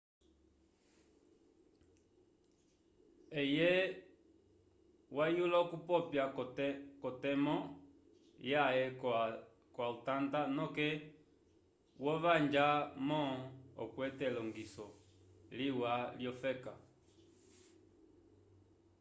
[3.41, 3.71] eye
[5.15, 6.23] wayula okupopya
[7.03, 7.55] ko temo
[8.51, 8.85] yaye
[9.75, 10.87] ko altanta noke
[12.03, 12.67] wo vanja
[13.07, 13.31] mom
[13.83, 14.85] okwete elongiso
[15.57, 16.73] liwa lyo feka